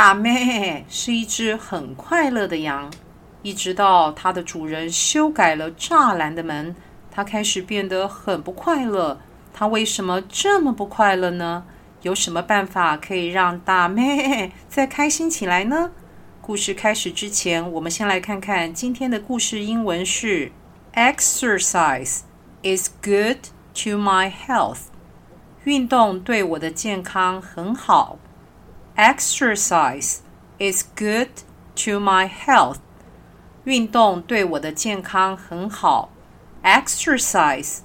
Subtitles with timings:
[0.00, 2.88] 大咩是一只很快乐的羊。
[3.42, 6.76] 一直到它的主人修改了栅栏的门，
[7.10, 9.20] 它开始变得很不快乐。
[9.52, 11.64] 它为什么这么不快乐呢？
[12.02, 15.90] 有什么办法可以让大咩 再开心起来呢？
[16.40, 20.52] 故事开始之前，我们先来看看今天的故事英文是
[20.94, 22.20] ：Exercise
[22.62, 24.82] is good to my health。
[25.64, 28.20] 运动对我的健康很好。
[28.98, 30.22] Exercise
[30.58, 31.28] is good
[31.76, 32.78] to my health。
[33.62, 36.10] 运动对我的健康很好。
[36.64, 37.78] Exercise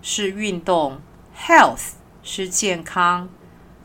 [0.00, 1.00] 是运动
[1.36, 3.28] ，health 是健康。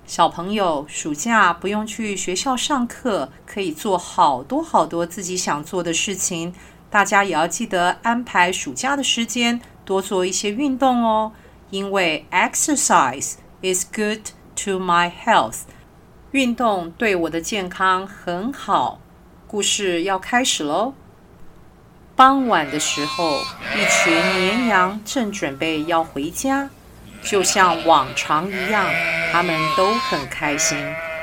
[0.06, 6.54] 小朋友，暑假不用去学校上课，可以做好多好多自己想做的事情。
[6.92, 11.32] 大家也要记得安排暑假的时间，多做一些运动哦。
[11.72, 15.62] 因为 exercise is good to my health，
[16.32, 19.00] 运动对我的健康很好。
[19.48, 20.94] 故事要开始喽。
[22.16, 23.40] 傍晚的时候，
[23.76, 26.70] 一群绵羊正准备要回家，
[27.24, 28.86] 就像往常一样，
[29.32, 30.78] 他们都很开心。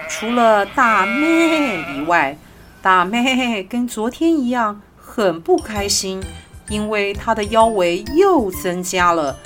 [0.09, 2.37] 除了大咩以外，
[2.83, 6.21] 大咩跟昨天一样很不开心，
[6.69, 9.39] 因为她的腰围又增加了，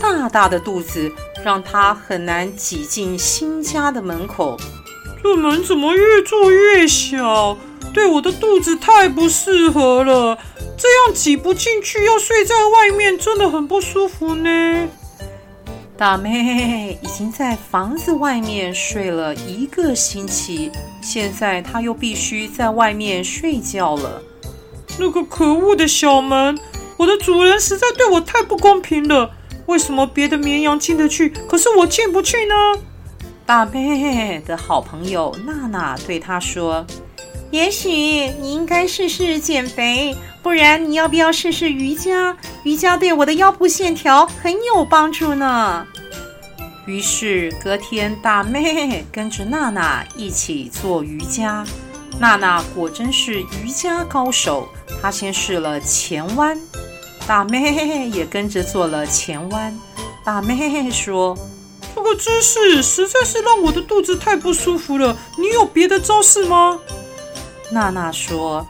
[0.00, 1.12] 大大的肚子
[1.44, 4.58] 让她很难挤进新家的门口。
[5.22, 7.56] 这门怎么越做越小？
[7.94, 10.36] 对我的肚子太不适合了。
[10.76, 14.88] 这样挤不进去，要睡在外面，真的很不舒服呢。
[15.96, 24.20] 大妹已经在房子外面睡了一个星期，现在她又必须在外面睡觉了。
[24.98, 26.58] 那个可恶的小门！
[26.96, 29.30] 我的主人实在对我太不公平了。
[29.66, 32.54] 为什么别的绵羊进得去，可是我进不去呢？
[33.44, 36.86] 大咩的好朋友娜娜对他说
[37.50, 42.36] ：“也许你应该试试减肥。”不然，你要不要试试瑜伽？
[42.64, 45.86] 瑜伽对我的腰部线条很有帮助呢。
[46.84, 51.64] 于是隔天，大咩跟着娜娜一起做瑜伽。
[52.18, 54.68] 娜娜果真是瑜伽高手，
[55.00, 56.58] 她先试了前弯，
[57.24, 59.72] 大咩也跟着做了前弯。
[60.24, 61.38] 大咩说
[62.12, 66.78] ：“个姿势实在是让我的肚子太不舒服了，你有别的招式吗？”
[67.72, 68.66] 娜娜说。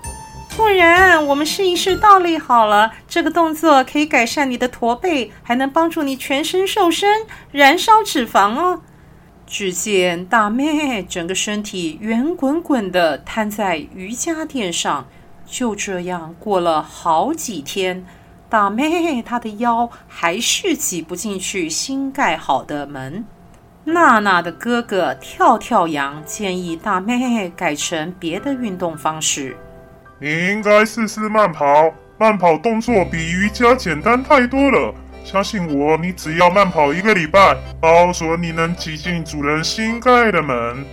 [0.55, 2.93] 不然，我们试一试倒立好了。
[3.09, 8.83] 这个动作可以改善你的驼背，还能帮助你全身瘦身、燃烧脂肪哦。
[9.47, 15.09] 只见大妹整个身体圆滚滚的瘫在瑜伽垫上，
[15.47, 18.05] 就这样过了好几天。
[18.53, 23.25] 大妹她的腰还是挤不进去新盖好的门。
[23.83, 29.57] 娜娜的哥哥跳跳羊建议大妹改成别的运动方式。
[30.19, 34.95] 你应该试试慢跑，慢跑动作比瑜伽简单太多了。
[35.25, 40.85] 相信我，你只要慢跑一个礼拜，保准你能挤进主人新盖的门。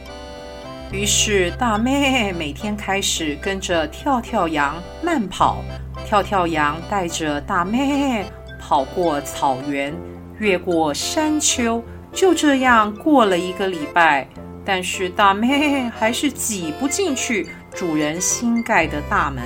[0.92, 5.64] 于是大咩每天开始跟着跳跳羊慢跑，
[6.06, 8.26] 跳跳羊带着大咩
[8.60, 9.94] 跑过草原，
[10.40, 14.28] 越过山丘，就这样过了一个礼拜。
[14.66, 17.50] 但是大咩还是挤不进去。
[17.72, 19.44] 主人新盖的大门。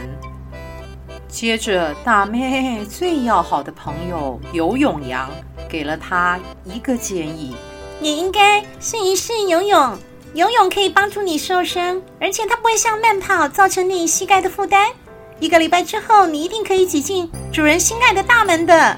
[1.27, 5.29] 接着，大咩最要好的朋友游泳羊
[5.67, 7.53] 给了他一个建议：
[7.99, 9.97] 你应该试一试游泳。
[10.33, 14.89] 游泳可以帮助你瘦身，而且它不会像慢跑造成你膝盖的负担。
[15.39, 18.97] 一个礼拜之后，你一定可以挤进主人心爱的大门的。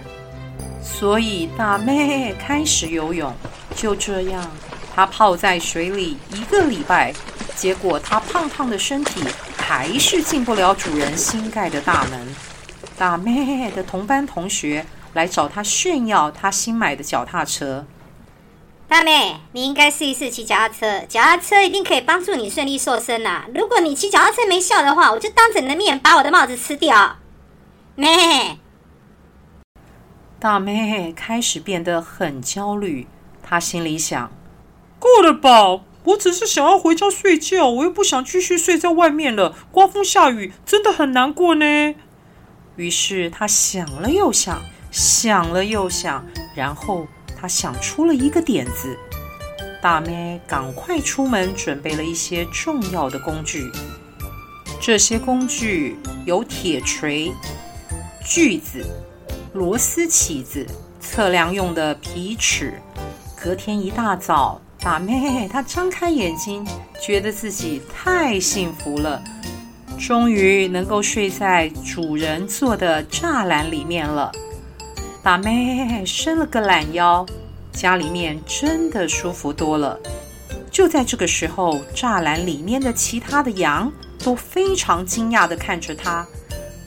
[0.81, 3.33] 所以，大咩开始游泳。
[3.75, 4.49] 就这样，
[4.95, 7.13] 她泡在水里一个礼拜。
[7.53, 9.21] 结果，她胖胖的身体
[9.57, 12.35] 还是进不了主人心盖的大门。
[12.97, 17.85] 大咩的同班同学来找他炫耀他新买的脚踏车。
[18.95, 27.17] 大妹，你应该试一试骑脚踏车，脚踏车一定可以帮助你顺利瘦身呐、如果你骑脚踏车没效的话，我就当着你的面把我的帽子吃掉。
[27.95, 28.57] 妹？
[30.39, 33.05] 大妹开始变得很焦虑，
[33.43, 34.31] 她心里想：
[34.97, 35.81] 够了吧？
[36.05, 39.53] 我只是想要回家睡觉，我又不想继续睡在外面了。
[39.73, 41.95] 刮风下雨，真的很难过呢。
[42.77, 46.25] 于是她想了又想，想了又想，
[46.55, 47.05] 然后
[47.47, 48.97] 想出了一个点子。
[49.81, 53.71] 大咩赶快出门，准备了一些重要的工具。
[54.81, 57.31] 这些工具有铁锤、
[58.23, 58.85] 锯子、
[59.53, 60.65] 螺丝起子、
[60.99, 62.73] 测量用的皮尺。
[63.39, 66.65] 隔天一大早，大咩她张开眼睛，
[66.99, 69.23] 觉得自己太幸福了，
[69.99, 74.31] 终于能够睡在主人做的栅栏里面了。
[75.25, 77.25] 大咩伸了个懒腰，
[77.73, 79.99] 家里面真的舒服多了。
[80.69, 83.91] 就在这个时候，栅栏里面的其他的羊
[84.23, 86.23] 都非常惊讶地看着他。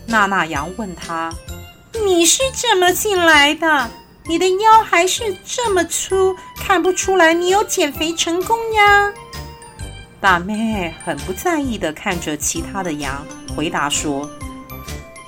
[0.07, 1.35] 娜娜羊问他
[2.07, 3.91] ：“你是怎么进来的？
[4.29, 9.13] 你的腰还是这么粗，看不出来你有减肥成功呀？”
[10.23, 13.27] 大咩很不在意地看着其他的羊，
[13.57, 14.31] 回答说：“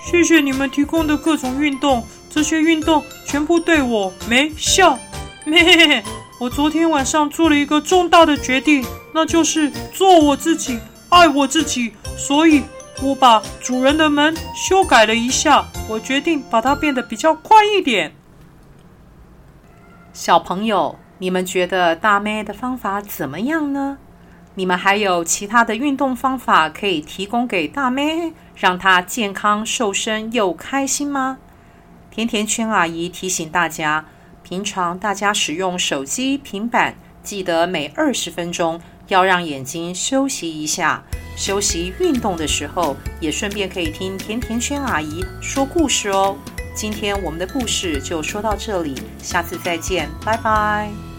[0.00, 4.98] 谢谢你们提供的各种运动，这些运动全部对我没效。
[5.44, 6.02] 咩。”
[6.40, 8.82] 我昨天晚上做了一个重大的决定，
[9.12, 10.80] 那就是做我自己，
[11.10, 11.92] 爱我自己。
[12.16, 12.62] 所以，
[13.02, 18.14] 我把主人的门修改了一下，我决定把它变得比较宽一点。
[20.14, 23.98] 小朋友，你们觉得大咩的方法怎么样呢？
[24.54, 31.36] 你们还有其他的运动方法可以提供给大咩，让她健康瘦身又开心吗？
[32.10, 34.04] 甜甜圈阿姨提醒大家。
[34.42, 41.04] 平常大家使用手机、平板，记得每二十分钟要让眼睛休息一下。
[41.36, 46.36] 休息运动的时候，也顺便可以听甜甜圈阿姨说故事哦。
[46.74, 51.09] 今天我们的故事就说到这里，下次再见，拜拜。